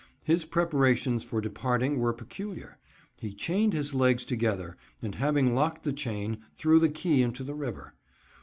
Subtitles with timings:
[0.23, 2.79] His preparations for departing were peculiar.
[3.17, 7.53] He chained his legs together and having locked the chain, threw the key into the
[7.53, 7.93] river.